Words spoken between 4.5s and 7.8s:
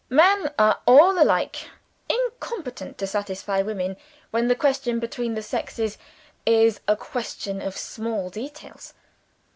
question between the sexes is a question of